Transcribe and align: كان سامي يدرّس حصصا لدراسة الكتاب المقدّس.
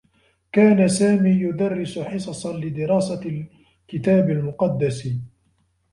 كان 0.51 0.87
سامي 0.87 1.29
يدرّس 1.29 1.99
حصصا 1.99 2.57
لدراسة 2.57 3.21
الكتاب 3.85 4.29
المقدّس. 4.29 5.09